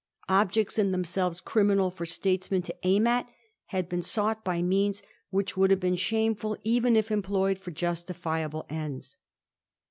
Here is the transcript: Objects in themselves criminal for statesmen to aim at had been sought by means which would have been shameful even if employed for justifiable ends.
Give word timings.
Objects 0.29 0.79
in 0.79 0.91
themselves 0.91 1.39
criminal 1.39 1.91
for 1.91 2.07
statesmen 2.07 2.63
to 2.63 2.75
aim 2.81 3.05
at 3.05 3.29
had 3.65 3.87
been 3.87 4.01
sought 4.01 4.43
by 4.43 4.59
means 4.59 5.03
which 5.29 5.55
would 5.55 5.69
have 5.69 5.79
been 5.79 5.95
shameful 5.95 6.57
even 6.63 6.95
if 6.95 7.11
employed 7.11 7.59
for 7.59 7.69
justifiable 7.69 8.65
ends. 8.67 9.19